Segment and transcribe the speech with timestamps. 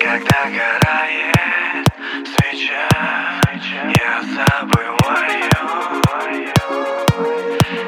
[0.00, 1.86] Когда горает
[2.26, 2.88] свеча,
[3.96, 5.50] я забываю,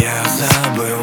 [0.00, 0.95] я забываю,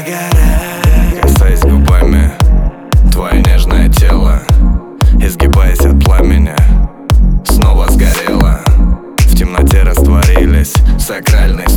[0.00, 1.20] Догорает.
[1.20, 2.32] Касаясь губами
[3.12, 4.40] Твое нежное тело
[5.20, 6.54] Изгибаясь от пламени
[7.44, 8.60] Снова сгорело
[9.18, 11.68] В темноте растворились Сакральные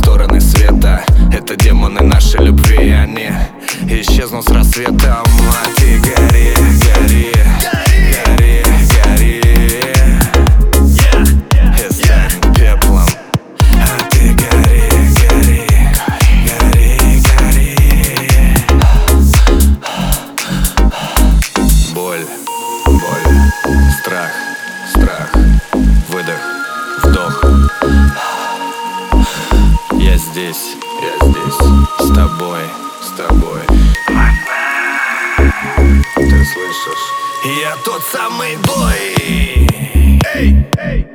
[30.34, 31.54] здесь, я здесь,
[32.00, 32.62] с тобой,
[33.00, 33.60] с тобой.
[36.16, 37.04] Ты слышишь?
[37.62, 39.14] Я тот самый бой.
[40.34, 41.06] Эй, эй,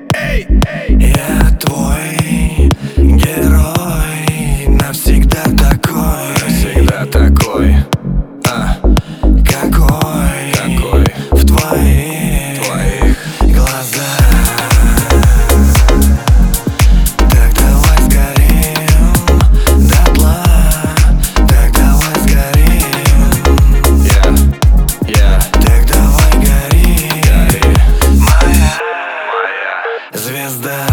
[30.50, 30.88] звезда.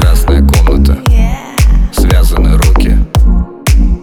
[0.00, 0.98] красная комната.
[1.92, 2.96] Связаны руки.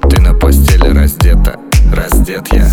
[0.09, 1.59] Ты на постели раздета.
[1.93, 2.67] Раздет я.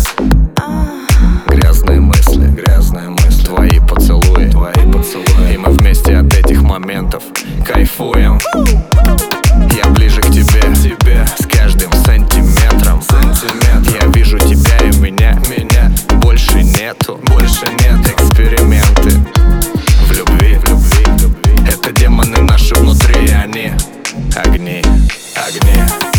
[1.47, 3.45] Грязные мысли Грязные мысли.
[3.45, 5.53] Твои поцелуи Твои поцелуи.
[5.53, 7.23] И мы вместе от этих моментов
[7.65, 8.39] Кайфуем
[25.35, 26.12] agony